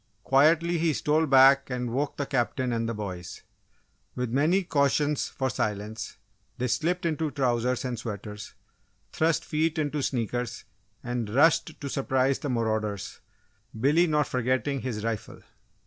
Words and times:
Quietly 0.23 0.79
he 0.79 0.93
stole 0.93 1.27
back 1.27 1.69
and 1.69 1.91
woke 1.93 2.17
the 2.17 2.25
Captain 2.25 2.73
and 2.73 2.89
the 2.89 2.93
boys. 2.95 3.43
With 4.15 4.31
many 4.31 4.63
cautions 4.63 5.27
for 5.27 5.47
silence, 5.47 6.17
they 6.57 6.67
slipped 6.69 7.05
into 7.05 7.29
trousers 7.29 7.85
and 7.85 7.99
sweaters, 7.99 8.55
thrust 9.11 9.45
feet 9.45 9.77
into 9.77 10.01
sneakers, 10.01 10.63
and 11.03 11.29
rushed 11.29 11.79
to 11.79 11.87
surprise 11.87 12.39
the 12.39 12.49
marauders 12.49 13.19
Billy 13.79 14.07
not 14.07 14.25
forgetting 14.25 14.81
his 14.81 15.03
rifle. 15.03 15.41